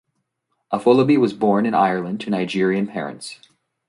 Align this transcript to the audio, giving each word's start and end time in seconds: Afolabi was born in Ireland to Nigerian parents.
Afolabi 0.73 1.15
was 1.19 1.31
born 1.31 1.63
in 1.67 1.75
Ireland 1.75 2.21
to 2.21 2.31
Nigerian 2.31 2.87
parents. 2.87 3.37